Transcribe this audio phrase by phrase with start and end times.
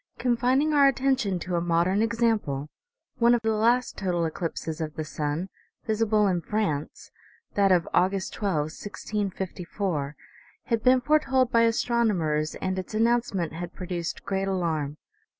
[0.17, 2.69] Con fining our attention to a modern example,
[3.19, 5.47] one of the last total eclipses of the sun,
[5.85, 7.11] visible in France,
[7.53, 10.15] that of August 12, 1654,
[10.63, 14.97] had been foretold by astronomers, and its an nouncement had produced great alarm.